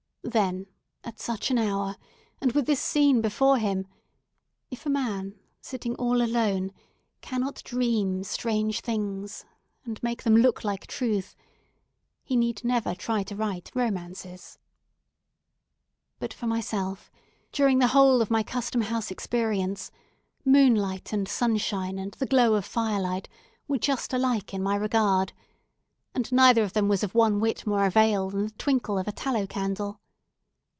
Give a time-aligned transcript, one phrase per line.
[0.23, 0.67] Then,
[1.03, 1.97] at such an hour,
[2.39, 3.87] and with this scene before him,
[4.69, 6.71] if a man, sitting all alone,
[7.21, 9.45] cannot dream strange things,
[9.83, 11.35] and make them look like truth,
[12.23, 14.59] he need never try to write romances.
[16.19, 17.11] But, for myself,
[17.51, 19.91] during the whole of my Custom House experience,
[20.45, 23.27] moonlight and sunshine, and the glow of firelight,
[23.67, 25.33] were just alike in my regard;
[26.13, 29.11] and neither of them was of one whit more avail than the twinkle of a
[29.11, 29.97] tallow candle.